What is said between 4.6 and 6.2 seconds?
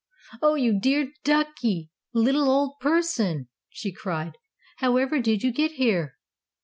"However did you get here?"